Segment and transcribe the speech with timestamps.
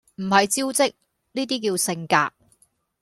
[0.15, 0.93] 唔係招積，
[1.33, 2.31] 呢啲叫性格